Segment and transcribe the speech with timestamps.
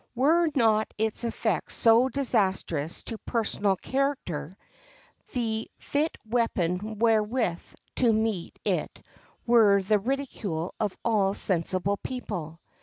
[0.15, 4.51] Were not its effects so disastrous to personal character,
[5.33, 7.61] the fit weapon wherewith
[7.97, 8.99] to meet it
[9.45, 12.59] were the ridicule of all sensible people.